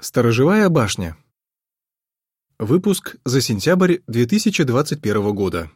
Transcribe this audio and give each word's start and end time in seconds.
Сторожевая 0.00 0.68
башня. 0.68 1.16
Выпуск 2.60 3.16
за 3.24 3.40
сентябрь 3.40 3.98
2021 4.06 5.34
года. 5.34 5.72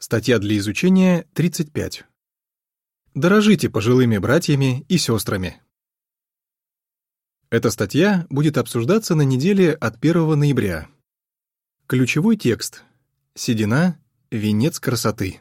Статья 0.00 0.40
для 0.40 0.58
изучения 0.58 1.24
35. 1.34 2.04
Дорожите 3.14 3.70
пожилыми 3.70 4.18
братьями 4.18 4.84
и 4.88 4.98
сестрами. 4.98 5.62
Эта 7.48 7.70
статья 7.70 8.26
будет 8.28 8.58
обсуждаться 8.58 9.14
на 9.14 9.22
неделе 9.22 9.72
от 9.72 10.04
1 10.04 10.36
ноября. 10.36 10.90
Ключевой 11.86 12.36
текст. 12.36 12.82
Седина— 13.36 14.02
венец 14.32 14.80
красоты. 14.80 15.40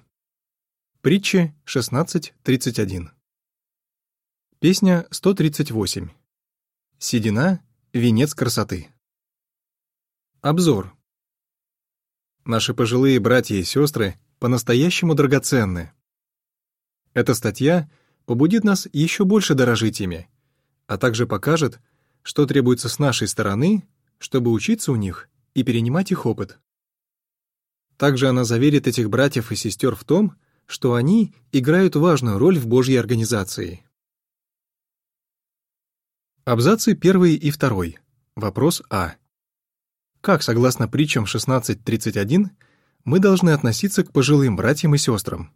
Притча 1.02 1.56
16.31. 1.66 3.10
Песня 4.60 5.08
138. 5.10 6.19
Седина— 7.02 7.64
венец 7.94 8.34
красоты. 8.34 8.90
Обзор. 10.42 10.94
Наши 12.44 12.74
пожилые 12.74 13.22
братья 13.22 13.56
и 13.56 13.64
сестры 13.64 14.20
по-настоящему 14.38 15.16
драгоценны. 15.16 15.94
Эта 17.14 17.36
статья 17.36 17.90
побудит 18.26 18.66
нас 18.66 18.86
еще 18.92 19.24
больше 19.24 19.56
дорожить 19.56 20.02
ими, 20.02 20.30
а 20.88 20.98
также 20.98 21.26
покажет, 21.26 21.80
что 22.22 22.46
требуется 22.46 22.90
с 22.90 23.00
нашей 23.00 23.30
стороны, 23.30 23.88
чтобы 24.18 24.52
учиться 24.52 24.92
у 24.92 24.98
них 24.98 25.30
и 25.54 25.64
перенимать 25.64 26.12
их 26.12 26.26
опыт. 26.26 26.60
Также 27.96 28.28
она 28.28 28.44
заверит 28.44 28.88
этих 28.88 29.10
братьев 29.10 29.54
и 29.54 29.56
сестер 29.56 29.96
в 29.96 30.04
том, 30.04 30.36
что 30.66 30.96
они 30.96 31.34
играют 31.54 31.96
важную 31.96 32.38
роль 32.38 32.60
в 32.60 32.68
Божьей 32.68 32.98
организации. 32.98 33.86
Абзацы 36.50 36.98
1 37.00 37.26
и 37.26 37.52
2. 37.52 37.86
Вопрос 38.36 38.82
А. 38.90 39.18
Как, 40.20 40.42
согласно 40.42 40.88
притчам 40.88 41.26
16.31, 41.26 42.48
мы 43.04 43.20
должны 43.20 43.52
относиться 43.52 44.04
к 44.04 44.12
пожилым 44.12 44.56
братьям 44.56 44.96
и 44.96 44.98
сестрам? 44.98 45.54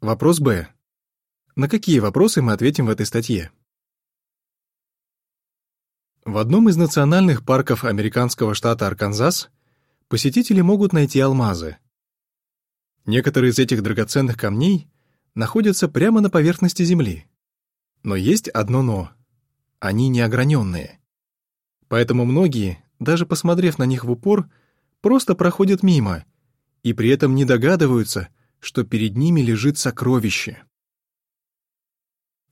Вопрос 0.00 0.40
Б. 0.40 0.68
На 1.56 1.68
какие 1.68 1.98
вопросы 1.98 2.40
мы 2.40 2.54
ответим 2.54 2.86
в 2.86 2.88
этой 2.88 3.04
статье? 3.04 3.52
В 6.24 6.38
одном 6.38 6.70
из 6.70 6.78
национальных 6.78 7.44
парков 7.44 7.84
американского 7.84 8.54
штата 8.54 8.86
Арканзас 8.86 9.50
посетители 10.08 10.62
могут 10.62 10.94
найти 10.94 11.20
алмазы. 11.20 11.76
Некоторые 13.04 13.50
из 13.50 13.58
этих 13.58 13.82
драгоценных 13.82 14.38
камней 14.38 14.88
находятся 15.34 15.86
прямо 15.86 16.22
на 16.22 16.30
поверхности 16.30 16.82
Земли. 16.82 17.26
Но 18.02 18.16
есть 18.16 18.48
одно 18.48 18.80
«но» 18.80 19.12
они 19.82 20.08
неограненные. 20.08 21.00
Поэтому 21.88 22.24
многие, 22.24 22.84
даже 23.00 23.26
посмотрев 23.26 23.78
на 23.78 23.82
них 23.82 24.04
в 24.04 24.12
упор, 24.12 24.48
просто 25.00 25.34
проходят 25.34 25.82
мимо 25.82 26.24
и 26.84 26.92
при 26.92 27.08
этом 27.08 27.34
не 27.34 27.44
догадываются, 27.44 28.28
что 28.60 28.84
перед 28.84 29.16
ними 29.16 29.40
лежит 29.40 29.78
сокровище. 29.78 30.62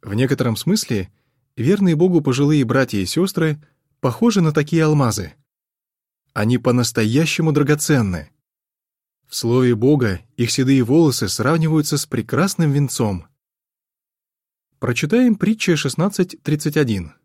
В 0.03 0.13
некотором 0.15 0.57
смысле 0.57 1.13
верные 1.57 1.95
Богу 1.95 2.21
пожилые 2.21 2.65
братья 2.65 2.99
и 2.99 3.07
сестры 3.07 3.63
похожи 4.01 4.41
на 4.41 4.53
такие 4.53 4.85
алмазы. 4.85 5.35
Они 6.33 6.59
по-настоящему 6.59 7.53
драгоценны. 7.53 8.31
В 9.29 9.37
слове 9.37 9.77
Бога 9.77 10.21
их 10.37 10.51
седые 10.51 10.83
волосы 10.83 11.29
сравниваются 11.29 11.97
с 11.97 12.07
прекрасным 12.07 12.73
венцом. 12.73 13.29
Прочитаем 14.81 15.37
притча 15.37 15.75
16.31. 15.75 17.20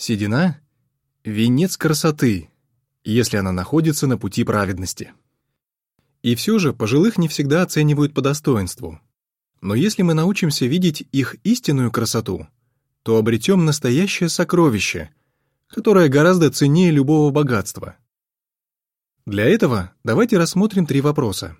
Седина— 0.00 0.58
венец 1.24 1.76
красоты, 1.76 2.48
если 3.04 3.36
она 3.36 3.52
находится 3.52 4.06
на 4.06 4.16
пути 4.16 4.44
праведности. 4.44 5.12
И 6.22 6.34
все 6.36 6.58
же 6.58 6.72
пожилых 6.72 7.18
не 7.18 7.28
всегда 7.28 7.60
оценивают 7.60 8.14
по 8.14 8.22
достоинству. 8.22 8.98
Но 9.60 9.74
если 9.74 10.00
мы 10.00 10.14
научимся 10.14 10.64
видеть 10.64 11.06
их 11.12 11.36
истинную 11.44 11.90
красоту, 11.92 12.48
то 13.02 13.18
обретем 13.18 13.66
настоящее 13.66 14.30
сокровище, 14.30 15.10
которое 15.66 16.08
гораздо 16.08 16.50
ценнее 16.50 16.90
любого 16.90 17.30
богатства. 17.30 17.96
Для 19.26 19.44
этого 19.44 19.92
давайте 20.02 20.38
рассмотрим 20.38 20.86
три 20.86 21.02
вопроса. 21.02 21.58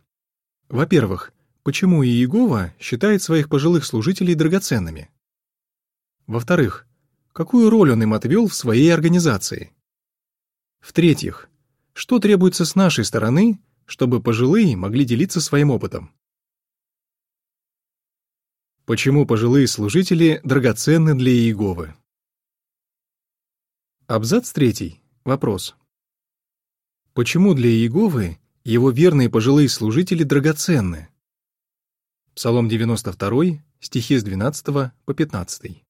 Во-первых, 0.70 1.34
почему 1.62 2.03
Иегова 2.03 2.72
считает 2.81 3.22
своих 3.22 3.50
пожилых 3.50 3.84
служителей 3.84 4.34
драгоценными? 4.34 5.10
Во-вторых, 6.26 6.87
какую 7.32 7.70
роль 7.70 7.92
он 7.92 8.02
им 8.02 8.14
отвел 8.14 8.48
в 8.48 8.54
своей 8.54 8.92
организации. 8.92 9.72
В-третьих, 10.80 11.48
что 11.92 12.18
требуется 12.18 12.64
с 12.64 12.74
нашей 12.74 13.04
стороны, 13.04 13.60
чтобы 13.86 14.22
пожилые 14.22 14.76
могли 14.76 15.04
делиться 15.04 15.40
своим 15.40 15.70
опытом. 15.70 16.14
Почему 18.86 19.26
пожилые 19.26 19.69
служители 19.69 20.40
драгоценны 20.42 21.14
для 21.14 21.32
Иеговы? 21.32 21.94
Абзац 24.06 24.50
третий. 24.52 25.00
Вопрос. 25.24 25.76
Почему 27.12 27.54
для 27.54 27.69
Иеговы 27.69 28.38
его 28.64 28.90
верные 28.90 29.30
пожилые 29.30 29.69
служители 29.69 30.24
драгоценны? 30.24 31.08
Псалом 32.34 32.69
92, 32.69 33.62
стихи 33.80 34.19
с 34.19 34.24
12 34.24 34.92
по 35.04 35.14
15. 35.14 35.84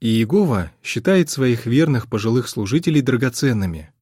И 0.00 0.08
Иегова 0.08 0.72
считает 0.82 1.28
своих 1.28 1.66
верных 1.66 2.08
пожилых 2.08 2.48
служителей 2.48 3.02
драгоценными. 3.02 3.92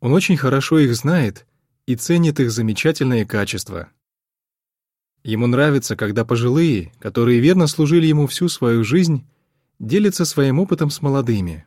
Он 0.00 0.12
очень 0.12 0.36
хорошо 0.36 0.80
их 0.80 0.94
знает 0.96 1.46
и 1.86 1.94
ценит 1.94 2.40
их 2.40 2.50
замечательные 2.50 3.24
качества. 3.24 3.88
Ему 5.22 5.46
нравится, 5.46 5.96
когда 5.96 6.24
пожилые, 6.24 6.92
которые 6.98 7.40
верно 7.40 7.68
служили 7.68 8.06
ему 8.06 8.26
всю 8.26 8.48
свою 8.48 8.84
жизнь, 8.84 9.24
делятся 9.78 10.24
своим 10.24 10.58
опытом 10.58 10.90
с 10.90 11.00
молодыми. 11.00 11.64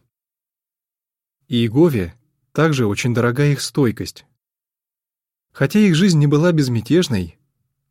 Иегове 1.47 2.15
также 2.51 2.85
очень 2.85 3.13
дорога 3.13 3.45
их 3.45 3.61
стойкость. 3.61 4.25
Хотя 5.51 5.79
их 5.79 5.95
жизнь 5.95 6.19
не 6.19 6.27
была 6.27 6.51
безмятежной, 6.51 7.37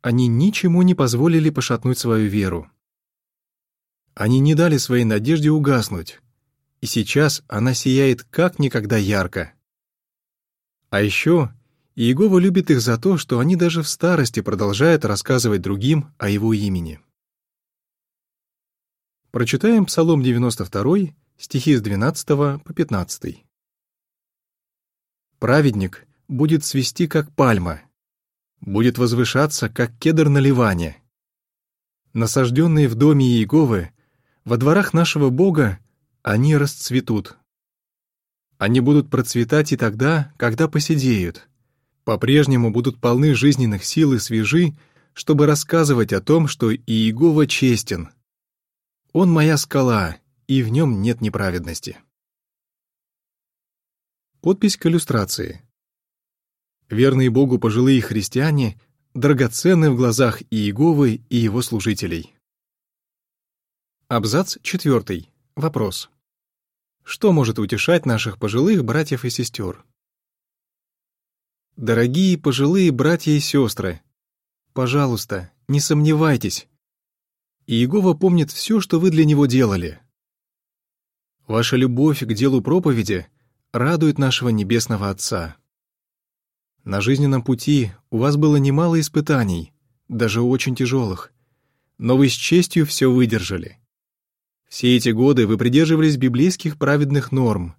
они 0.01 0.27
ничему 0.27 0.81
не 0.83 0.95
позволили 0.95 1.49
пошатнуть 1.49 1.97
свою 1.97 2.29
веру. 2.29 2.69
Они 4.15 4.39
не 4.39 4.55
дали 4.55 4.77
своей 4.77 5.05
надежде 5.05 5.49
угаснуть, 5.49 6.19
и 6.81 6.85
сейчас 6.85 7.43
она 7.47 7.73
сияет 7.73 8.23
как 8.23 8.59
никогда 8.59 8.97
ярко. 8.97 9.53
А 10.89 11.01
еще 11.01 11.53
Иегова 11.95 12.39
любит 12.39 12.71
их 12.71 12.81
за 12.81 12.97
то, 12.97 13.17
что 13.17 13.39
они 13.39 13.55
даже 13.55 13.83
в 13.83 13.89
старости 13.89 14.41
продолжают 14.41 15.05
рассказывать 15.05 15.61
другим 15.61 16.13
о 16.17 16.29
его 16.29 16.53
имени. 16.53 16.99
Прочитаем 19.31 19.85
Псалом 19.85 20.23
92, 20.23 21.13
стихи 21.37 21.75
с 21.75 21.81
12 21.81 22.27
по 22.27 22.73
15. 22.73 23.45
«Праведник 25.39 26.07
будет 26.27 26.65
свисти, 26.65 27.05
как 27.05 27.31
пальма, 27.35 27.81
будет 28.61 28.97
возвышаться, 28.97 29.69
как 29.69 29.97
кедр 29.99 30.29
на 30.29 30.39
Ливане. 30.39 31.01
Насажденные 32.13 32.87
в 32.87 32.95
доме 32.95 33.27
Иеговы 33.27 33.91
во 34.49 34.57
дворах 34.57 34.93
нашего 34.93 35.29
Бога 35.29 35.77
они 36.23 36.57
расцветут. 36.57 37.37
Они 38.57 38.79
будут 38.79 39.11
процветать 39.11 39.71
и 39.73 39.77
тогда, 39.77 40.33
когда 40.37 40.67
посидеют. 40.67 41.47
По-прежнему 42.03 42.71
будут 42.71 42.99
полны 42.99 43.35
жизненных 43.35 43.85
сил 43.85 44.13
и 44.13 44.17
свежи, 44.17 44.75
чтобы 45.13 45.45
рассказывать 45.45 46.13
о 46.13 46.19
том, 46.19 46.47
что 46.47 46.73
Иегова 46.73 47.45
честен. 47.45 48.09
Он 49.13 49.31
моя 49.31 49.55
скала, 49.55 50.17
и 50.47 50.63
в 50.63 50.69
нем 50.69 51.03
нет 51.03 51.21
неправедности. 51.21 51.99
Подпись 54.41 54.77
к 54.77 54.87
иллюстрации. 54.87 55.61
Верные 56.89 57.29
Богу 57.29 57.59
пожилые 57.59 58.01
христиане 58.01 58.81
драгоценны 59.13 59.91
в 59.91 59.95
глазах 59.95 60.41
Иеговы 60.49 61.21
и 61.29 61.37
его 61.37 61.61
служителей. 61.61 62.33
Абзац 64.11 64.57
4. 64.63 65.29
Вопрос. 65.55 66.09
Что 67.03 67.31
может 67.31 67.59
утешать 67.59 68.07
наших 68.07 68.39
пожилых 68.39 68.83
братьев 68.83 69.23
и 69.23 69.29
сестер? 69.29 69.85
Дорогие 71.75 72.35
пожилые 72.39 72.91
братья 72.91 73.31
и 73.31 73.39
сестры, 73.39 74.01
пожалуйста, 74.73 75.51
не 75.67 75.79
сомневайтесь. 75.79 76.67
Иегова 77.67 78.15
помнит 78.15 78.49
все, 78.49 78.81
что 78.81 78.99
вы 78.99 79.11
для 79.11 79.25
него 79.25 79.45
делали. 79.45 79.99
Ваша 81.45 81.75
любовь 81.75 82.23
к 82.23 82.33
делу 82.33 82.63
проповеди 82.63 83.27
радует 83.73 84.17
нашего 84.17 84.49
Небесного 84.49 85.11
Отца. 85.11 85.55
На 86.83 86.99
жизненном 86.99 87.43
пути 87.43 87.91
у 88.09 88.17
вас 88.17 88.37
было 88.37 88.55
немало 88.55 88.99
испытаний, 88.99 89.71
даже 90.07 90.41
очень 90.41 90.75
тяжелых, 90.75 91.31
но 91.99 92.17
вы 92.17 92.27
с 92.27 92.33
честью 92.33 92.87
все 92.87 93.11
выдержали. 93.11 93.79
Все 94.69 94.95
эти 94.95 95.09
годы 95.09 95.47
вы 95.47 95.57
придерживались 95.57 96.17
библейских 96.17 96.77
праведных 96.77 97.31
норм, 97.31 97.75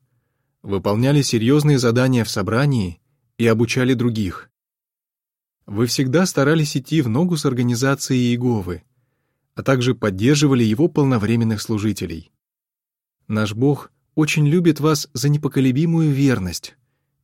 выполняли 0.63 1.23
серьезные 1.23 1.79
задания 1.79 2.25
в 2.25 2.31
собрании 2.31 3.01
и 3.39 3.47
обучали 3.47 3.95
других. 3.95 4.51
Вы 5.67 5.87
всегда 5.87 6.27
старались 6.27 6.77
идти 6.77 7.01
в 7.01 7.09
ногу 7.09 7.37
с 7.37 7.47
организацией 7.47 8.33
Иеговы, 8.33 8.83
а 9.55 9.63
также 9.63 9.95
поддерживали 9.95 10.65
его 10.65 10.89
полновременных 10.89 11.63
служителей. 11.63 12.33
Наш 13.29 13.55
Бог 13.55 13.93
очень 14.17 14.49
любит 14.49 14.81
вас 14.81 15.09
за 15.13 15.29
непоколебимую 15.29 16.11
верность 16.11 16.75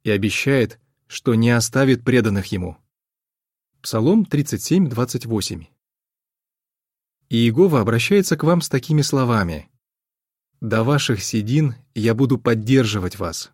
и 0.04 0.10
обещает, 0.10 0.78
что 1.08 1.34
не 1.34 1.50
оставит 1.50 2.04
преданных 2.04 2.46
Ему. 2.46 2.76
Псалом 3.82 4.24
37, 4.24 4.88
28. 4.88 5.75
И 7.28 7.36
Иегова 7.36 7.80
обращается 7.80 8.36
к 8.36 8.44
вам 8.44 8.60
с 8.60 8.68
такими 8.68 9.02
словами. 9.02 9.68
«До 10.60 10.84
ваших 10.84 11.22
седин 11.22 11.74
я 11.94 12.14
буду 12.14 12.38
поддерживать 12.38 13.18
вас». 13.18 13.50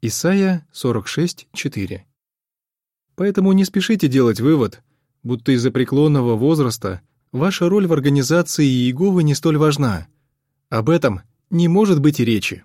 Исайя 0.00 0.66
46, 0.72 1.48
4. 1.52 2.06
Поэтому 3.16 3.52
не 3.52 3.64
спешите 3.64 4.06
делать 4.06 4.40
вывод, 4.40 4.82
будто 5.24 5.50
из-за 5.52 5.72
преклонного 5.72 6.36
возраста 6.36 7.02
ваша 7.32 7.68
роль 7.68 7.86
в 7.86 7.92
организации 7.92 8.64
Иеговы 8.64 9.22
не 9.24 9.34
столь 9.34 9.56
важна. 9.56 10.06
Об 10.68 10.88
этом 10.88 11.22
не 11.50 11.66
может 11.66 12.00
быть 12.00 12.20
и 12.20 12.24
речи. 12.24 12.64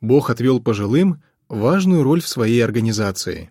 Бог 0.00 0.30
отвел 0.30 0.60
пожилым 0.60 1.22
важную 1.48 2.02
роль 2.02 2.20
в 2.20 2.28
своей 2.28 2.62
организации. 2.62 3.50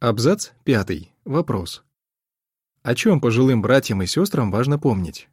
Абзац 0.00 0.50
пятый. 0.64 1.12
Вопрос. 1.30 1.84
О 2.82 2.92
чем 2.96 3.20
пожилым 3.20 3.62
братьям 3.62 4.02
и 4.02 4.06
сестрам 4.06 4.50
важно 4.50 4.80
помнить? 4.80 5.28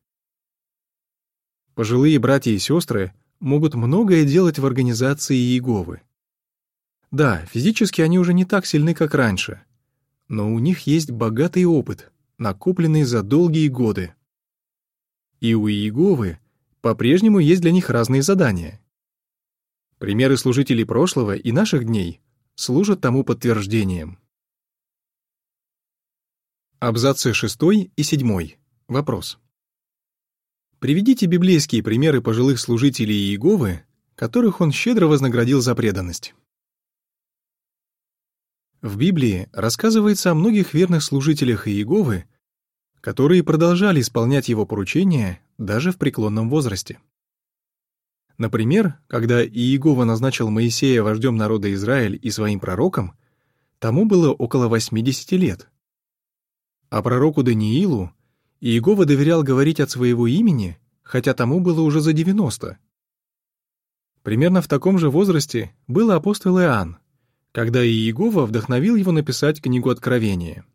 Пожилые 1.74 2.20
братья 2.20 2.52
и 2.52 2.60
сестры 2.60 3.16
могут 3.40 3.74
многое 3.74 4.24
делать 4.24 4.60
в 4.60 4.66
организации 4.68 5.34
Иеговы. 5.34 6.04
Да, 7.10 7.44
физически 7.48 8.02
они 8.02 8.20
уже 8.20 8.36
не 8.36 8.46
так 8.46 8.68
сильны, 8.68 8.94
как 8.94 9.16
раньше, 9.16 9.64
но 10.28 10.54
у 10.54 10.60
них 10.60 10.82
есть 10.82 11.10
богатый 11.10 11.66
опыт, 11.66 12.12
накопленный 12.38 13.02
за 13.02 13.24
долгие 13.24 13.68
годы. 13.68 14.14
И 15.40 15.56
у 15.56 15.68
Иеговы 15.68 16.38
по-прежнему 16.82 17.40
есть 17.40 17.62
для 17.62 17.72
них 17.72 17.90
разные 17.90 18.22
задания. 18.22 18.80
Примеры 19.98 20.38
служителей 20.38 20.86
прошлого 20.86 21.36
и 21.36 21.52
наших 21.52 21.86
дней 21.86 22.22
служат 22.54 23.02
тому 23.02 23.24
подтверждением. 23.24 24.20
Абзацы 26.80 27.34
6 27.34 27.60
и 27.96 28.04
7. 28.04 28.50
Вопрос. 28.88 29.40
Приведите 30.78 31.26
библейские 31.26 31.82
примеры 31.82 32.22
пожилых 32.22 32.60
служителей 32.60 33.16
Иеговы, 33.16 33.82
которых 34.14 34.62
он 34.62 34.72
щедро 34.72 35.08
вознаградил 35.08 35.60
за 35.60 35.74
преданность. 35.74 36.36
В 38.84 38.96
Библии 38.96 39.50
рассказывается 39.54 40.30
о 40.30 40.36
многих 40.36 40.76
верных 40.76 41.02
служителях 41.02 41.68
Иеговы, 41.68 42.26
которые 43.02 43.44
продолжали 43.44 44.02
исполнять 44.02 44.48
его 44.48 44.68
поручения 44.68 45.42
даже 45.58 45.92
в 45.92 45.98
преклонном 45.98 46.48
возрасте. 46.48 47.00
Например, 48.38 49.00
когда 49.08 49.44
Иегова 49.44 50.04
назначил 50.04 50.52
Моисея 50.52 51.02
вождем 51.02 51.38
народа 51.38 51.74
Израиль 51.74 52.20
и 52.22 52.30
своим 52.30 52.60
пророком, 52.60 53.18
тому 53.80 54.06
было 54.06 54.32
около 54.32 54.68
80 54.68 55.32
лет— 55.32 55.70
а 56.90 57.02
пророку 57.02 57.44
Даниилу 57.44 58.12
Иегова 58.60 59.06
доверял 59.06 59.44
говорить 59.44 59.80
от 59.80 59.92
своего 59.92 60.28
имени, 60.28 60.78
хотя 61.04 61.34
тому 61.34 61.60
было 61.60 61.82
уже 61.82 62.02
за 62.02 62.14
90. 62.14 62.78
Примерно 64.24 64.62
в 64.62 64.68
таком 64.68 64.98
же 64.98 65.10
возрасте 65.10 65.74
был 65.88 66.12
апостол 66.12 66.60
Иоанн, 66.60 66.98
когда 67.52 67.86
Иегова 67.86 68.46
вдохновил 68.46 68.96
его 68.96 69.12
написать 69.12 69.62
книгу 69.62 69.90
Откровения. 69.90 70.66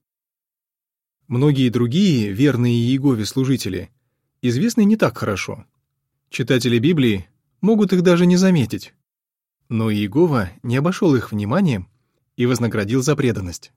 Многие 1.29 1.71
другие 1.71 2.33
верные 2.33 2.75
Иегове 2.75 3.25
служители 3.27 3.91
известны 4.43 4.85
не 4.85 4.97
так 4.97 5.17
хорошо. 5.19 5.65
Читатели 6.31 6.79
Библии 6.79 7.29
могут 7.61 7.93
их 7.93 8.03
даже 8.03 8.27
не 8.27 8.37
заметить. 8.37 8.95
Но 9.69 9.91
Иегова 9.91 10.51
не 10.63 10.77
обошел 10.77 11.15
их 11.15 11.33
вниманием 11.33 11.89
и 12.37 12.47
вознаградил 12.47 13.03
за 13.03 13.17
преданность. 13.17 13.73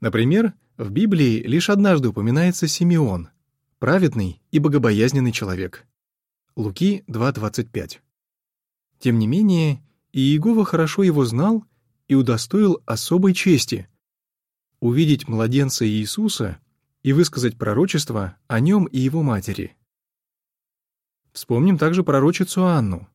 Например, 0.00 0.54
в 0.78 0.90
Библии 0.90 1.42
лишь 1.42 1.68
однажды 1.68 2.08
упоминается 2.08 2.66
Симеон, 2.66 3.28
праведный 3.78 4.42
и 4.50 4.58
богобоязненный 4.58 5.30
человек. 5.30 5.86
Луки 6.56 7.04
2.25. 7.06 7.98
Тем 8.98 9.18
не 9.18 9.26
менее, 9.26 9.82
Иегова 10.12 10.64
хорошо 10.64 11.02
его 11.02 11.24
знал 11.26 11.64
и 12.08 12.14
удостоил 12.14 12.82
особой 12.86 13.34
чести— 13.34 13.88
увидеть 14.80 15.28
младенца 15.28 15.86
Иисуса 15.86 16.58
и 17.02 17.12
высказать 17.12 17.58
пророчество 17.58 18.38
о 18.46 18.60
нем 18.60 18.86
и 18.86 18.98
его 18.98 19.22
матери. 19.22 19.76
Вспомним 21.32 21.76
также 21.76 22.02
пророчицу 22.02 22.64
Анну. 22.64 23.06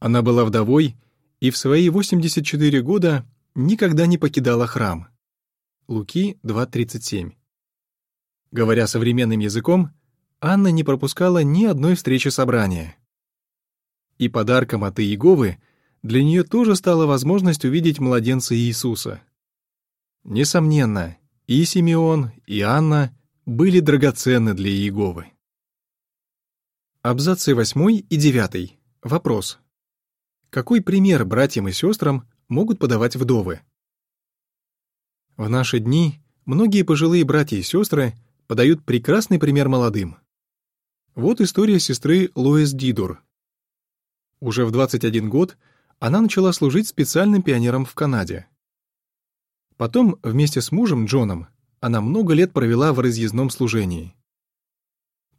Она 0.00 0.22
была 0.22 0.44
вдовой 0.44 0.96
и 1.38 1.50
в 1.50 1.56
свои 1.56 1.88
84 1.88 2.82
года 2.82 3.24
никогда 3.54 4.06
не 4.06 4.18
покидала 4.18 4.66
храм— 4.66 5.08
Луки 5.86 6.38
2.37. 6.42 7.34
Говоря 8.50 8.86
современным 8.86 9.40
языком, 9.40 9.90
Анна 10.40 10.68
не 10.68 10.82
пропускала 10.82 11.42
ни 11.42 11.66
одной 11.66 11.94
встречи 11.94 12.28
собрания. 12.28 12.96
И 14.16 14.30
подарком 14.30 14.84
от 14.84 14.98
Иеговы 14.98 15.58
для 16.02 16.24
нее 16.24 16.42
тоже 16.42 16.74
стала 16.74 17.04
возможность 17.04 17.66
увидеть 17.66 17.98
младенца 17.98 18.56
Иисуса. 18.56 19.20
Несомненно, 20.22 21.18
и 21.46 21.62
Симеон, 21.66 22.32
и 22.46 22.62
Анна 22.62 23.14
были 23.44 23.80
драгоценны 23.80 24.54
для 24.54 24.70
Иеговы. 24.70 25.32
Абзацы 27.02 27.54
8 27.54 28.06
и 28.08 28.16
9. 28.16 28.78
Вопрос. 29.02 29.58
Какой 30.48 30.80
пример 30.80 31.26
братьям 31.26 31.68
и 31.68 31.72
сестрам 31.72 32.26
могут 32.48 32.78
подавать 32.78 33.16
вдовы? 33.16 33.60
В 35.36 35.48
наши 35.48 35.80
дни 35.80 36.20
многие 36.44 36.82
пожилые 36.82 37.24
братья 37.24 37.56
и 37.56 37.62
сестры 37.62 38.14
подают 38.46 38.84
прекрасный 38.84 39.40
пример 39.40 39.68
молодым. 39.68 40.18
Вот 41.16 41.40
история 41.40 41.80
сестры 41.80 42.30
Лоис 42.36 42.72
Дидур. 42.72 43.20
Уже 44.38 44.64
в 44.64 44.70
21 44.70 45.28
год 45.28 45.56
она 45.98 46.20
начала 46.20 46.52
служить 46.52 46.86
специальным 46.86 47.42
пионером 47.42 47.84
в 47.84 47.94
Канаде. 47.94 48.46
Потом 49.76 50.20
вместе 50.22 50.60
с 50.60 50.70
мужем 50.70 51.06
Джоном 51.06 51.48
она 51.80 52.00
много 52.00 52.32
лет 52.34 52.52
провела 52.52 52.92
в 52.92 53.00
разъездном 53.00 53.50
служении. 53.50 54.14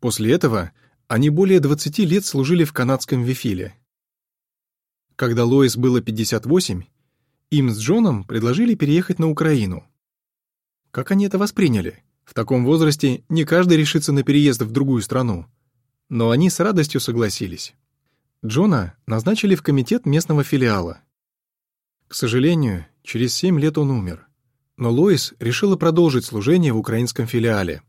После 0.01 0.33
этого 0.33 0.73
они 1.07 1.29
более 1.29 1.61
20 1.61 1.99
лет 1.99 2.25
служили 2.25 2.65
в 2.65 2.73
канадском 2.73 3.23
Вифиле. 3.23 3.75
Когда 5.15 5.45
Лоис 5.45 5.77
было 5.77 6.01
58, 6.01 6.83
им 7.49 7.69
с 7.69 7.79
Джоном 7.79 8.23
предложили 8.23 8.75
переехать 8.75 9.19
на 9.19 9.29
Украину. 9.29 9.85
Как 10.91 11.11
они 11.11 11.25
это 11.25 11.37
восприняли? 11.37 12.03
В 12.23 12.33
таком 12.33 12.65
возрасте 12.65 13.23
не 13.29 13.45
каждый 13.45 13.77
решится 13.77 14.11
на 14.11 14.23
переезд 14.23 14.61
в 14.61 14.71
другую 14.71 15.01
страну. 15.01 15.45
Но 16.09 16.31
они 16.31 16.49
с 16.49 16.59
радостью 16.59 16.99
согласились. 16.99 17.75
Джона 18.43 18.95
назначили 19.05 19.55
в 19.55 19.61
комитет 19.61 20.05
местного 20.05 20.43
филиала. 20.43 21.01
К 22.07 22.13
сожалению, 22.13 22.85
через 23.03 23.33
семь 23.33 23.59
лет 23.59 23.77
он 23.77 23.91
умер. 23.91 24.27
Но 24.77 24.91
Лоис 24.91 25.33
решила 25.39 25.77
продолжить 25.77 26.25
служение 26.25 26.73
в 26.73 26.77
украинском 26.77 27.27
филиале. 27.27 27.81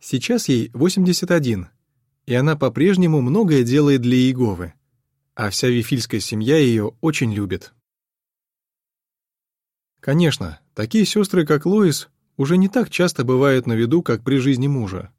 Сейчас 0.00 0.48
ей 0.48 0.70
81, 0.72 1.68
и 2.26 2.34
она 2.34 2.56
по-прежнему 2.56 3.20
многое 3.20 3.62
делает 3.62 4.00
для 4.02 4.16
Иеговы, 4.16 4.74
а 5.34 5.50
вся 5.50 5.68
вифильская 5.68 6.20
семья 6.20 6.56
ее 6.56 6.96
очень 7.00 7.32
любит. 7.32 7.72
Конечно, 10.00 10.60
такие 10.74 11.04
сестры, 11.04 11.46
как 11.46 11.66
Лоис, 11.66 12.08
уже 12.36 12.56
не 12.56 12.68
так 12.68 12.88
часто 12.88 13.22
бывают 13.22 13.66
на 13.66 13.74
виду, 13.74 14.02
как 14.02 14.24
при 14.24 14.38
жизни 14.38 14.66
мужа. 14.66 15.12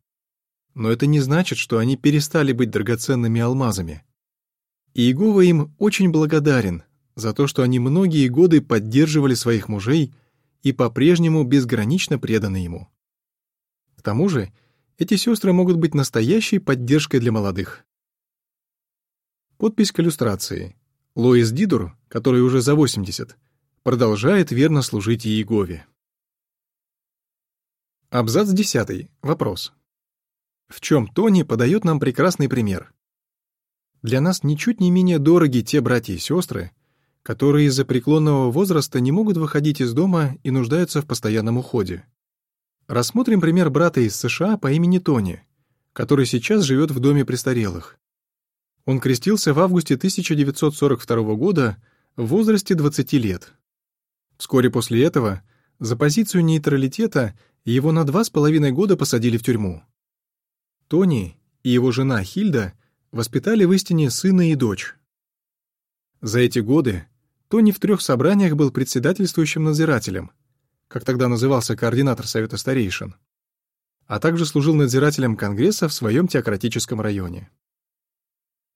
Но 0.73 0.89
это 0.89 1.05
не 1.05 1.19
значит, 1.19 1.59
что 1.59 1.77
они 1.77 1.97
перестали 1.97 2.51
быть 2.51 2.71
драгоценными 2.71 3.39
алмазами. 3.41 4.03
И 4.93 5.03
Иегова 5.03 5.41
им 5.41 5.73
очень 5.77 6.09
благодарен 6.09 6.83
за 7.15 7.33
то, 7.33 7.45
что 7.45 7.61
они 7.61 7.77
многие 7.77 8.27
годы 8.27 8.61
поддерживали 8.61 9.35
своих 9.35 9.69
мужей 9.69 10.13
и 10.63 10.71
по-прежнему 10.71 11.43
безгранично 11.43 12.17
преданы 12.17 12.57
ему. 12.57 12.89
К 13.97 14.01
тому 14.01 14.29
же, 14.29 14.51
эти 14.97 15.15
сестры 15.15 15.53
могут 15.53 15.77
быть 15.77 15.93
настоящей 15.93 16.59
поддержкой 16.59 17.19
для 17.19 17.31
молодых. 17.31 17.85
Подпись 19.57 19.91
к 19.91 20.00
иллюстрации. 20.00 20.75
Лоис 21.13 21.51
Дидур, 21.51 21.95
который 22.07 22.41
уже 22.41 22.61
за 22.61 22.73
80, 22.73 23.38
продолжает 23.83 24.51
верно 24.51 24.83
служить 24.83 25.25
Иегове. 25.25 25.88
Абзац 28.11 28.50
10. 28.50 29.09
Вопрос. 29.23 29.73
В 30.67 30.81
чем 30.81 31.07
Тони 31.07 31.43
подает 31.43 31.83
нам 31.83 32.00
прекрасный 32.00 32.47
пример? 32.47 32.93
Для 34.03 34.21
нас 34.21 34.43
ничуть 34.43 34.79
не 34.79 34.91
менее 34.91 35.17
дороги 35.17 35.61
те 35.61 35.81
братья 35.81 36.13
и 36.13 36.19
сестры, 36.19 36.71
которые 37.23 37.67
из-за 37.67 37.83
преклонного 37.85 38.51
возраста 38.51 39.00
не 39.00 39.11
могут 39.11 39.38
выходить 39.38 39.81
из 39.81 39.93
дома 39.93 40.38
и 40.43 40.51
нуждаются 40.51 41.01
в 41.01 41.07
постоянном 41.07 41.57
уходе. 41.57 42.05
Рассмотрим 42.88 43.41
пример 43.41 43.69
брата 43.69 44.01
из 44.01 44.15
США 44.15 44.57
по 44.57 44.71
имени 44.71 45.00
Тони, 45.00 45.43
который 45.93 46.25
сейчас 46.25 46.63
живет 46.63 46.91
в 46.91 47.00
доме 47.00 47.25
престарелых. 47.25 47.97
Он 48.85 49.00
крестился 49.00 49.53
в 49.53 49.59
августе 49.59 49.95
1942 49.95 51.35
года 51.35 51.77
в 52.15 52.25
возрасте 52.27 52.75
20 52.75 53.13
лет. 53.13 53.53
Вскоре 54.41 54.71
после 54.71 55.03
этого 55.03 55.43
за 55.77 55.95
позицию 55.95 56.43
нейтралитета 56.43 57.38
его 57.63 57.91
на 57.91 58.03
два 58.05 58.24
с 58.24 58.31
половиной 58.31 58.71
года 58.71 58.98
посадили 58.98 59.38
в 59.38 59.43
тюрьму. 59.43 59.83
Тони 60.88 61.38
и 61.62 61.69
его 61.69 61.91
жена 61.91 62.24
Хильда 62.24 62.74
воспитали 63.12 63.65
в 63.65 63.71
истине 63.71 64.10
сына 64.10 64.50
и 64.50 64.55
дочь. 64.55 64.95
За 66.21 66.39
эти 66.39 66.57
годы 66.57 67.05
Тони 67.50 67.71
в 67.71 67.79
трех 67.79 68.01
собраниях 68.01 68.55
был 68.55 68.71
председательствующим 68.71 69.63
надзирателем, 69.63 70.31
как 70.88 71.05
тогда 71.05 71.27
назывался 71.27 71.77
координатор 71.77 72.25
Совета 72.25 72.57
старейшин, 72.57 73.13
а 74.07 74.19
также 74.19 74.48
служил 74.48 74.74
надзирателем 74.74 75.38
Конгресса 75.38 75.88
в 75.88 75.93
своем 75.93 76.27
теократическом 76.27 77.00
районе. 77.00 77.51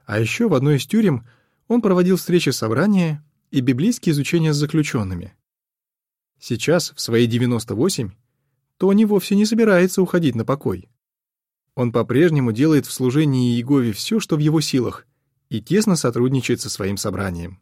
А 0.06 0.20
еще 0.20 0.48
в 0.48 0.54
одной 0.54 0.78
из 0.78 0.86
тюрем 0.86 1.28
он 1.68 1.82
проводил 1.82 2.18
встречи 2.18 2.52
собрания 2.52 3.26
и 3.50 3.62
библейские 3.62 4.14
изучения 4.14 4.54
с 4.54 4.58
заключенными. 4.58 5.34
Сейчас, 6.40 6.92
в 6.92 7.00
свои 7.00 7.28
98, 7.28 8.12
Тони 8.78 9.06
вовсе 9.06 9.36
не 9.36 9.46
собирается 9.46 10.02
уходить 10.02 10.36
на 10.36 10.46
покой. 10.46 10.90
Он 11.76 11.92
по-прежнему 11.92 12.52
делает 12.52 12.86
в 12.86 12.92
служении 12.92 13.54
Иегове 13.56 13.92
все, 13.94 14.20
что 14.20 14.36
в 14.36 14.40
его 14.40 14.62
силах, 14.62 15.06
и 15.50 15.62
тесно 15.62 15.96
сотрудничает 15.96 16.62
со 16.62 16.70
своим 16.70 16.98
собранием. 16.98 17.62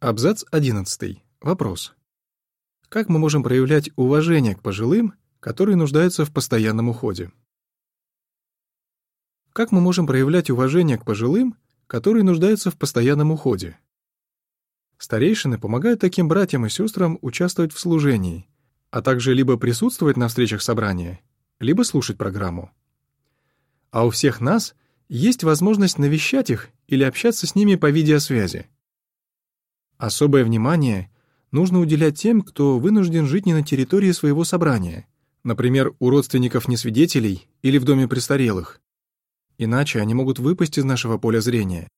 Абзац 0.00 0.44
11. 0.50 1.22
Вопрос. 1.40 1.94
Как 2.88 3.08
мы 3.08 3.18
можем 3.18 3.42
проявлять 3.42 3.90
уважение 3.96 4.54
к 4.54 4.62
пожилым, 4.62 5.14
которые 5.40 5.76
нуждаются 5.76 6.24
в 6.24 6.32
постоянном 6.32 6.88
уходе? 6.88 7.30
Как 9.52 9.70
мы 9.70 9.80
можем 9.80 10.06
проявлять 10.06 10.50
уважение 10.50 10.98
к 10.98 11.04
пожилым, 11.04 11.56
которые 11.86 12.24
нуждаются 12.24 12.70
в 12.70 12.76
постоянном 12.78 13.32
уходе? 13.32 13.78
Старейшины 15.02 15.58
помогают 15.58 15.98
таким 15.98 16.28
братьям 16.28 16.64
и 16.64 16.68
сестрам 16.68 17.18
участвовать 17.22 17.72
в 17.72 17.80
служении, 17.80 18.46
а 18.92 19.02
также 19.02 19.34
либо 19.34 19.56
присутствовать 19.56 20.16
на 20.16 20.28
встречах 20.28 20.62
собрания, 20.62 21.18
либо 21.58 21.82
слушать 21.82 22.16
программу. 22.16 22.70
А 23.90 24.06
у 24.06 24.10
всех 24.10 24.40
нас 24.40 24.76
есть 25.08 25.42
возможность 25.42 25.98
навещать 25.98 26.50
их 26.50 26.68
или 26.86 27.02
общаться 27.02 27.48
с 27.48 27.56
ними 27.56 27.74
по 27.74 27.90
видеосвязи. 27.90 28.68
Особое 29.98 30.44
внимание 30.44 31.10
нужно 31.50 31.80
уделять 31.80 32.16
тем, 32.16 32.40
кто 32.40 32.78
вынужден 32.78 33.26
жить 33.26 33.44
не 33.44 33.54
на 33.54 33.64
территории 33.64 34.12
своего 34.12 34.44
собрания, 34.44 35.08
например, 35.42 35.96
у 35.98 36.10
родственников 36.10 36.68
несвидетелей 36.68 37.48
или 37.62 37.78
в 37.78 37.84
доме 37.84 38.06
престарелых, 38.06 38.80
иначе 39.58 40.00
они 40.00 40.14
могут 40.14 40.38
выпасть 40.38 40.78
из 40.78 40.84
нашего 40.84 41.18
поля 41.18 41.40
зрения. 41.40 41.88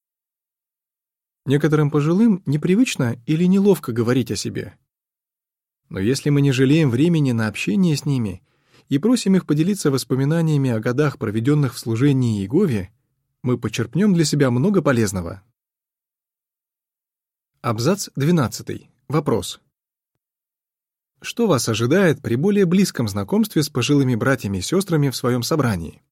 Некоторым 1.47 1.91
пожилым 1.91 2.43
непривычно 2.47 3.21
или 3.27 3.45
неловко 3.45 3.93
говорить 3.93 4.31
о 4.31 4.37
себе. 4.37 4.79
Но 5.91 5.99
если 5.99 6.31
мы 6.31 6.41
не 6.41 6.53
жалеем 6.53 6.91
времени 6.91 7.33
на 7.33 7.49
общение 7.49 7.97
с 7.97 8.07
ними 8.07 8.43
и 8.89 8.99
просим 8.99 9.37
их 9.37 9.47
поделиться 9.47 9.91
воспоминаниями 9.91 10.71
о 10.71 10.81
годах, 10.81 11.19
проведенных 11.19 11.75
в 11.75 11.79
служении 11.79 12.41
Иегове, 12.41 12.91
мы 13.43 13.59
почерпнем 13.59 14.15
для 14.15 14.25
себя 14.25 14.51
много 14.51 14.81
полезного. 14.81 15.43
Абзац 17.61 18.09
12. 18.17 18.89
Вопрос. 19.09 19.61
Что 21.21 21.47
вас 21.47 21.69
ожидает 21.69 22.23
при 22.23 22.37
более 22.37 22.65
близком 22.65 23.07
знакомстве 23.07 23.63
с 23.63 23.69
пожилыми 23.69 24.15
братьями 24.15 24.59
и 24.59 24.63
сестрами 24.63 25.11
в 25.11 25.17
своем 25.17 25.43
собрании? 25.43 26.03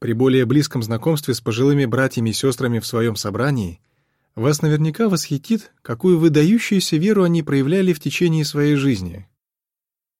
При 0.00 0.12
более 0.12 0.46
близком 0.46 0.82
знакомстве 0.82 1.32
с 1.32 1.40
пожилыми 1.40 1.84
братьями 1.84 2.30
и 2.30 2.32
сестрами 2.32 2.80
в 2.80 2.86
своем 2.86 3.16
собрании 3.16 3.80
вас 4.36 4.62
наверняка 4.62 5.08
восхитит, 5.08 5.72
какую 5.82 6.18
выдающуюся 6.18 6.96
веру 6.96 7.24
они 7.24 7.42
проявляли 7.42 7.92
в 7.92 8.00
течение 8.00 8.44
своей 8.44 8.76
жизни. 8.76 9.28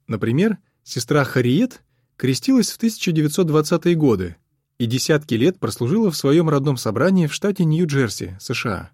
Например, 0.09 0.59
сестра 0.83 1.23
Хариет 1.25 1.83
крестилась 2.17 2.73
в 2.73 2.83
1920-е 2.83 3.95
годы 3.95 4.37
и 4.79 4.87
десятки 4.87 5.35
лет 5.35 5.61
прослужила 5.61 6.11
в 6.11 6.17
своем 6.17 6.49
родном 6.49 6.77
собрании 6.77 7.29
в 7.29 7.33
штате 7.35 7.65
Нью-Джерси, 7.65 8.37
США. 8.41 8.91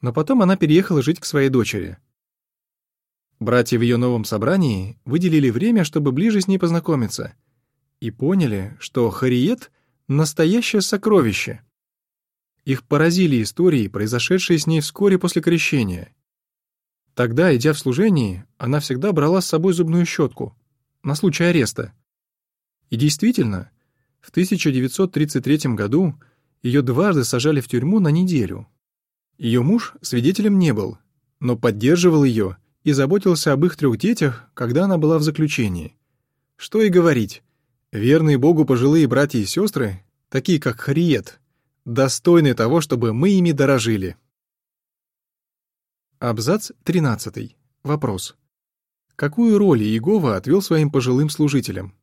Но 0.00 0.12
потом 0.12 0.40
она 0.40 0.56
переехала 0.56 1.02
жить 1.02 1.20
к 1.20 1.24
своей 1.24 1.50
дочери. 1.50 1.98
Братья 3.38 3.78
в 3.78 3.82
ее 3.82 3.98
новом 3.98 4.24
собрании 4.24 4.98
выделили 5.04 5.50
время, 5.50 5.84
чтобы 5.84 6.12
ближе 6.12 6.40
с 6.40 6.48
ней 6.48 6.58
познакомиться— 6.58 7.34
и 8.00 8.10
поняли, 8.10 8.76
что 8.78 9.08
Хариет— 9.10 9.70
настоящее 10.08 10.82
сокровище. 10.82 11.62
Их 12.66 12.82
поразили 12.84 13.42
истории, 13.42 13.88
произошедшие 13.88 14.58
с 14.58 14.66
ней 14.66 14.80
вскоре 14.80 15.18
после 15.18 15.40
крещения. 15.40 16.14
Тогда, 17.14 17.56
идя 17.56 17.72
в 17.72 17.78
служение, 17.78 18.44
она 18.58 18.80
всегда 18.80 19.12
брала 19.12 19.40
с 19.40 19.46
собой 19.46 19.72
зубную 19.72 20.04
щетку, 20.04 20.54
на 21.02 21.14
случай 21.14 21.44
ареста. 21.44 21.94
И 22.90 22.96
действительно, 22.96 23.70
в 24.20 24.28
1933 24.28 25.74
году 25.74 26.20
ее 26.62 26.82
дважды 26.82 27.24
сажали 27.24 27.62
в 27.62 27.68
тюрьму 27.68 28.00
на 28.00 28.08
неделю. 28.08 28.66
Ее 29.38 29.62
муж 29.62 29.94
свидетелем 30.02 30.58
не 30.58 30.74
был, 30.74 30.98
но 31.40 31.56
поддерживал 31.56 32.24
ее 32.24 32.58
и 32.82 32.92
заботился 32.92 33.52
об 33.52 33.64
их 33.64 33.76
трех 33.76 33.96
детях, 33.96 34.50
когда 34.52 34.84
она 34.84 34.98
была 34.98 35.18
в 35.18 35.22
заключении. 35.22 35.96
Что 36.56 36.82
и 36.82 36.90
говорить, 36.90 37.42
Верные 37.92 38.36
Богу 38.36 38.64
пожилые 38.64 39.06
братья 39.06 39.38
и 39.38 39.46
сестры, 39.46 40.02
такие 40.28 40.60
как 40.60 40.80
Хариет, 40.80 41.40
достойны 41.86 42.52
того, 42.54 42.80
чтобы 42.80 43.14
мы 43.14 43.30
ими 43.30 43.52
дорожили. 43.52 44.16
Абзац 46.18 46.72
13. 46.82 47.56
Вопрос. 47.84 48.36
Какую 49.14 49.56
роль 49.56 49.82
Иегова 49.82 50.36
отвел 50.36 50.60
своим 50.60 50.90
пожилым 50.90 51.30
служителям? 51.30 51.94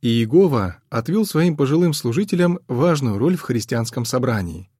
Иегова 0.00 0.80
отвел 0.88 1.26
своим 1.26 1.56
пожилым 1.56 1.92
служителям 1.92 2.60
важную 2.68 3.18
роль 3.18 3.36
в 3.36 3.42
христианском 3.42 4.04
собрании. 4.04 4.70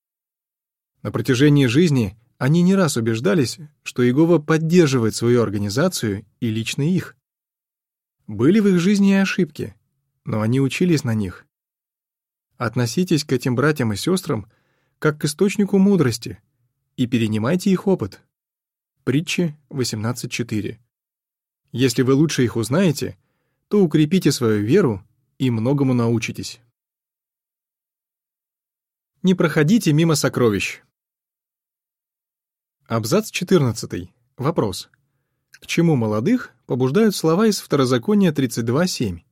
На 1.02 1.10
протяжении 1.10 1.66
жизни 1.66 2.16
они 2.38 2.62
не 2.62 2.74
раз 2.74 2.96
убеждались, 2.96 3.58
что 3.82 4.04
Иегова 4.04 4.38
поддерживает 4.38 5.14
свою 5.16 5.42
организацию 5.42 6.24
и 6.38 6.48
лично 6.48 6.82
их. 6.82 7.16
Были 8.28 8.60
в 8.60 8.68
их 8.68 8.78
жизни 8.78 9.10
и 9.10 9.14
ошибки, 9.14 9.74
но 10.24 10.40
они 10.40 10.60
учились 10.60 11.02
на 11.02 11.14
них. 11.14 11.46
Относитесь 12.60 13.24
к 13.24 13.32
этим 13.32 13.54
братьям 13.54 13.94
и 13.94 13.96
сестрам 13.96 14.46
как 14.98 15.18
к 15.18 15.24
источнику 15.24 15.78
мудрости 15.78 16.42
и 16.94 17.06
перенимайте 17.06 17.70
их 17.70 17.86
опыт. 17.86 18.20
Притчи 19.02 19.56
18.4. 19.70 20.78
Если 21.72 22.02
вы 22.02 22.12
лучше 22.12 22.44
их 22.44 22.56
узнаете, 22.56 23.16
то 23.68 23.82
укрепите 23.82 24.30
свою 24.30 24.62
веру 24.62 25.02
и 25.38 25.50
многому 25.50 25.94
научитесь. 25.94 26.60
Не 29.22 29.34
проходите 29.34 29.94
мимо 29.94 30.14
сокровищ. 30.14 30.82
Абзац 32.88 33.30
14. 33.30 34.10
Вопрос. 34.36 34.90
К 35.52 35.66
чему 35.66 35.96
молодых 35.96 36.52
побуждают 36.66 37.16
слова 37.16 37.46
из 37.46 37.58
Второзакония 37.58 38.32
32.7? 38.32 39.22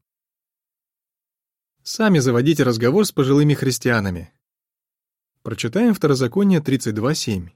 Сами 1.83 2.19
заводите 2.19 2.63
разговор 2.63 3.07
с 3.07 3.13
пожилыми 3.13 3.55
христианами. 3.55 4.33
Прочитаем 5.43 5.95
Второзаконие 5.95 6.61
32.7. 6.61 7.51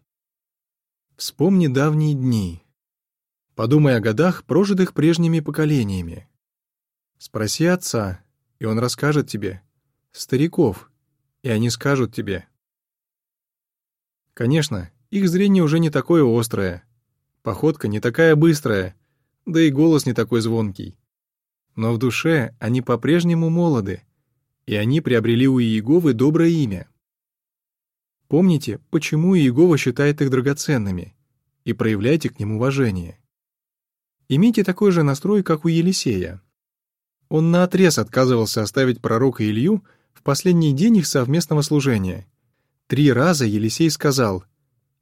Вспомни 1.16 1.66
давние 1.66 2.14
дни. 2.14 2.62
Подумай 3.54 3.96
о 3.96 4.00
годах, 4.00 4.44
прожитых 4.44 4.94
прежними 4.94 5.40
поколениями. 5.40 6.28
Спроси 7.18 7.66
отца, 7.66 8.24
и 8.58 8.64
он 8.64 8.78
расскажет 8.78 9.28
тебе. 9.28 9.62
Стариков, 10.12 10.90
и 11.42 11.50
они 11.50 11.68
скажут 11.70 12.14
тебе. 12.14 12.48
Конечно, 14.34 14.90
их 15.10 15.28
зрение 15.28 15.62
уже 15.62 15.78
не 15.78 15.90
такое 15.90 16.24
острое, 16.24 16.84
Походка 17.42 17.88
не 17.88 17.98
такая 17.98 18.36
быстрая, 18.36 18.94
да 19.46 19.60
и 19.60 19.70
голос 19.70 20.06
не 20.06 20.12
такой 20.12 20.40
звонкий. 20.40 20.96
Но 21.74 21.92
в 21.92 21.98
душе 21.98 22.54
они 22.60 22.82
по-прежнему 22.82 23.50
молоды, 23.50 24.04
и 24.72 24.74
они 24.74 25.02
приобрели 25.02 25.46
у 25.46 25.60
Иеговы 25.60 26.14
доброе 26.14 26.48
имя. 26.48 26.88
Помните, 28.26 28.80
почему 28.88 29.36
Иегова 29.36 29.76
считает 29.76 30.22
их 30.22 30.30
драгоценными, 30.30 31.14
и 31.64 31.74
проявляйте 31.74 32.30
к 32.30 32.38
ним 32.38 32.52
уважение. 32.52 33.18
Имейте 34.28 34.64
такой 34.64 34.90
же 34.90 35.02
настрой, 35.02 35.42
как 35.42 35.66
у 35.66 35.68
Елисея. 35.68 36.40
Он 37.28 37.50
наотрез 37.50 37.98
отказывался 37.98 38.62
оставить 38.62 39.02
пророка 39.02 39.44
Илью 39.44 39.84
в 40.14 40.22
последний 40.22 40.72
день 40.72 40.96
их 40.96 41.06
совместного 41.06 41.60
служения. 41.60 42.26
Три 42.86 43.12
раза 43.12 43.44
Елисей 43.44 43.90
сказал 43.90 44.42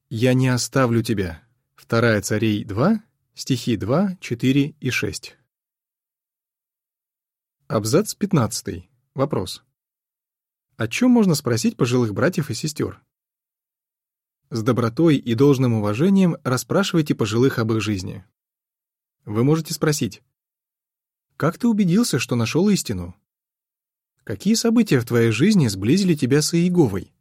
«Я 0.08 0.34
не 0.34 0.48
оставлю 0.48 1.04
тебя». 1.04 1.44
Вторая 1.76 2.20
Царей 2.22 2.64
2, 2.64 3.04
стихи 3.34 3.76
2, 3.76 4.16
4 4.20 4.74
и 4.80 4.90
6. 4.90 5.36
Абзац 7.68 8.14
15. 8.14 8.89
Вопрос. 9.20 9.62
О 10.78 10.88
чем 10.88 11.10
можно 11.10 11.34
спросить 11.34 11.76
пожилых 11.76 12.14
братьев 12.14 12.48
и 12.48 12.54
сестер? 12.54 13.02
С 14.48 14.62
добротой 14.62 15.16
и 15.16 15.34
должным 15.34 15.74
уважением 15.74 16.38
расспрашивайте 16.42 17.14
пожилых 17.14 17.58
об 17.58 17.70
их 17.74 17.82
жизни. 17.82 18.24
Вы 19.26 19.44
можете 19.44 19.74
спросить, 19.74 20.22
«Как 21.36 21.58
ты 21.58 21.68
убедился, 21.68 22.18
что 22.18 22.34
нашел 22.34 22.70
истину? 22.70 23.14
Какие 24.24 24.54
события 24.54 24.98
в 24.98 25.04
твоей 25.04 25.32
жизни 25.32 25.68
сблизили 25.68 26.14
тебя 26.14 26.40
с 26.40 26.54
Иеговой? 26.54 27.12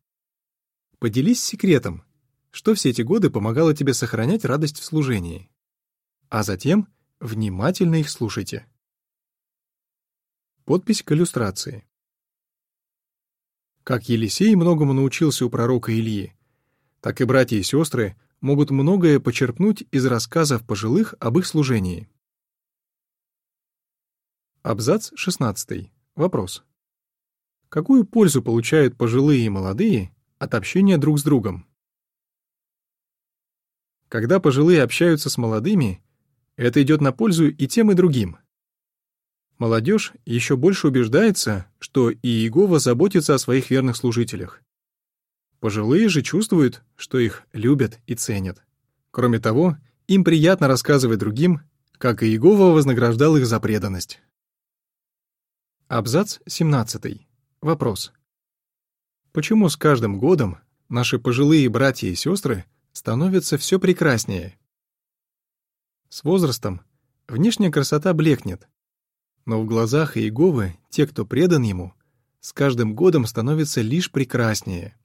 Поделись 0.99 1.43
секретом, 1.43 2.05
что 2.49 2.75
все 2.75 2.91
эти 2.91 3.01
годы 3.01 3.29
помогало 3.29 3.75
тебе 3.75 3.93
сохранять 3.93 4.45
радость 4.45 4.79
в 4.79 4.85
служении. 4.85 5.49
А 6.29 6.43
затем 6.43 6.87
внимательно 7.19 7.95
их 7.95 8.09
слушайте. 8.09 8.65
Подпись 10.63 11.03
к 11.03 11.11
иллюстрации. 11.11 11.88
Как 13.89 14.07
Елисей 14.07 14.53
многому 14.53 14.93
научился 14.93 15.47
у 15.47 15.49
пророка 15.49 15.91
Ильи, 15.91 16.35
так 17.01 17.21
и 17.21 17.23
братья 17.23 17.57
и 17.57 17.63
сестры 17.63 18.15
могут 18.39 18.69
многое 18.69 19.19
почерпнуть 19.19 19.83
из 19.89 20.05
рассказов 20.05 20.63
пожилых 20.63 21.15
об 21.19 21.39
их 21.39 21.47
служении. 21.47 22.07
Абзац 24.61 25.09
16. 25.15 25.91
Вопрос. 26.13 26.63
Какую 27.67 28.05
пользу 28.05 28.43
получают 28.43 28.95
пожилые 28.95 29.47
и 29.47 29.49
молодые 29.49 30.15
от 30.37 30.53
общения 30.53 30.99
друг 30.99 31.17
с 31.17 31.23
другом? 31.23 31.65
Когда 34.07 34.39
пожилые 34.39 34.83
общаются 34.83 35.31
с 35.31 35.37
молодыми, 35.39 35.99
это 36.57 36.79
идет 36.83 37.01
на 37.01 37.11
пользу 37.11 37.49
и 37.49 37.67
тем, 37.67 37.89
и 37.89 37.95
другим. 37.95 38.37
Молодежь 39.59 40.13
еще 40.25 40.55
больше 40.55 40.87
убеждается, 40.87 41.67
что 41.79 42.09
и 42.09 42.17
Иегова 42.23 42.79
заботится 42.79 43.35
о 43.35 43.39
своих 43.39 43.69
верных 43.69 43.97
служителях. 43.97 44.61
Пожилые 45.59 46.07
же 46.07 46.21
чувствуют, 46.21 46.81
что 46.95 47.19
их 47.19 47.43
любят 47.51 47.99
и 48.07 48.15
ценят. 48.15 48.63
Кроме 49.11 49.39
того, 49.39 49.77
им 50.07 50.23
приятно 50.23 50.69
рассказывать 50.69 51.19
другим, 51.19 51.59
как 51.97 52.23
Иегова 52.23 52.73
вознаграждал 52.73 53.35
их 53.35 53.45
за 53.45 53.59
преданность. 53.59 54.21
Абзац 55.89 56.39
17. 56.47 57.27
Вопрос. 57.61 58.13
Почему 59.33 59.67
с 59.67 59.75
каждым 59.75 60.19
годом 60.19 60.59
наши 60.87 61.19
пожилые 61.19 61.67
братья 61.67 62.07
и 62.07 62.15
сестры 62.15 62.63
становятся 62.93 63.57
все 63.57 63.77
прекраснее? 63.77 64.57
С 66.07 66.23
возрастом 66.23 66.81
внешняя 67.27 67.69
красота 67.69 68.13
блекнет, 68.13 68.69
но 69.45 69.61
в 69.61 69.65
глазах 69.65 70.17
Иеговы 70.17 70.75
те, 70.89 71.07
кто 71.07 71.25
предан 71.25 71.63
ему, 71.63 71.93
с 72.39 72.53
каждым 72.53 72.95
годом 72.95 73.25
становятся 73.25 73.81
лишь 73.81 74.11
прекраснее. 74.11 74.95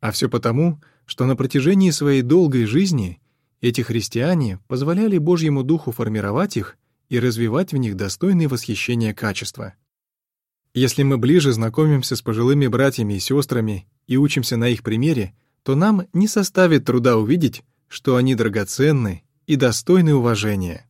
А 0.00 0.10
все 0.12 0.28
потому, 0.28 0.80
что 1.06 1.26
на 1.26 1.36
протяжении 1.36 1.90
своей 1.90 2.22
долгой 2.22 2.64
жизни 2.64 3.20
эти 3.60 3.80
христиане 3.82 4.58
позволяли 4.68 5.18
Божьему 5.18 5.62
Духу 5.62 5.92
формировать 5.92 6.56
их 6.56 6.76
и 7.08 7.18
развивать 7.18 7.72
в 7.72 7.76
них 7.76 7.96
достойные 7.96 8.48
восхищения 8.48 9.12
качества. 9.12 9.74
Если 10.72 11.02
мы 11.02 11.18
ближе 11.18 11.52
знакомимся 11.52 12.14
с 12.16 12.22
пожилыми 12.22 12.68
братьями 12.68 13.14
и 13.14 13.20
сестрами 13.20 13.86
и 14.06 14.16
учимся 14.16 14.56
на 14.56 14.68
их 14.68 14.82
примере, 14.82 15.34
то 15.62 15.74
нам 15.74 16.06
не 16.12 16.28
составит 16.28 16.84
труда 16.84 17.16
увидеть, 17.16 17.62
что 17.88 18.16
они 18.16 18.34
драгоценны 18.34 19.24
и 19.46 19.56
достойны 19.56 20.14
уважения. 20.14 20.88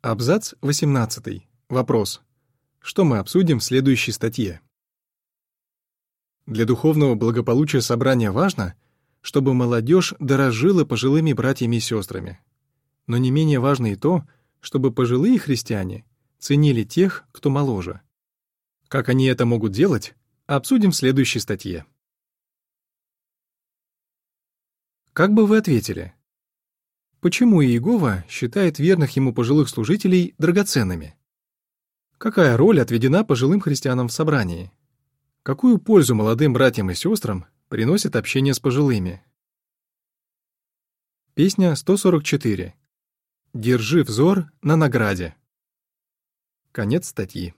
Абзац 0.00 0.54
18. 0.60 1.48
Вопрос. 1.68 2.22
Что 2.78 3.04
мы 3.04 3.18
обсудим 3.18 3.58
в 3.58 3.64
следующей 3.64 4.12
статье? 4.12 4.60
Для 6.46 6.66
духовного 6.66 7.16
благополучия 7.16 7.80
собрания 7.80 8.30
важно, 8.30 8.76
чтобы 9.22 9.54
молодежь 9.54 10.14
дорожила 10.20 10.84
пожилыми 10.84 11.32
братьями 11.32 11.76
и 11.76 11.80
сестрами. 11.80 12.38
Но 13.08 13.16
не 13.16 13.32
менее 13.32 13.58
важно 13.58 13.90
и 13.90 13.96
то, 13.96 14.24
чтобы 14.60 14.92
пожилые 14.92 15.36
христиане 15.36 16.04
ценили 16.38 16.84
тех, 16.84 17.24
кто 17.32 17.50
моложе. 17.50 18.00
Как 18.86 19.08
они 19.08 19.26
это 19.26 19.46
могут 19.46 19.72
делать, 19.72 20.14
обсудим 20.46 20.92
в 20.92 20.96
следующей 20.96 21.40
статье. 21.40 21.86
Как 25.12 25.32
бы 25.32 25.44
вы 25.44 25.56
ответили? 25.56 26.14
Почему 27.20 27.62
Иегова 27.62 28.24
считает 28.28 28.78
верных 28.78 29.16
ему 29.16 29.34
пожилых 29.34 29.68
служителей 29.68 30.34
драгоценными? 30.38 31.16
Какая 32.16 32.56
роль 32.56 32.80
отведена 32.80 33.24
пожилым 33.24 33.60
христианам 33.60 34.06
в 34.06 34.12
собрании? 34.12 34.70
Какую 35.42 35.78
пользу 35.78 36.14
молодым 36.14 36.52
братьям 36.52 36.90
и 36.90 36.94
сестрам 36.94 37.46
приносит 37.68 38.14
общение 38.14 38.54
с 38.54 38.60
пожилыми? 38.60 39.22
Песня 41.34 41.74
144. 41.74 42.74
«Держи 43.52 44.04
взор 44.04 44.52
на 44.62 44.76
награде». 44.76 45.34
Конец 46.70 47.08
статьи. 47.08 47.54